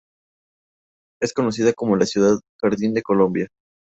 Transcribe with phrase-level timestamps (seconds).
[1.21, 3.49] Es conocida cómo la "Ciudad Jardín de Colombia".